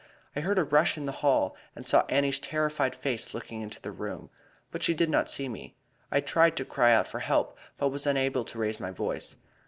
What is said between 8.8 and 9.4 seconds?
voice.